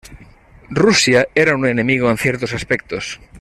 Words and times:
Rusia 0.71 1.27
era 1.35 1.55
un 1.55 1.67
"enemigo 1.67 2.09
en 2.09 2.17
ciertos 2.17 2.53
aspectos". 2.53 3.19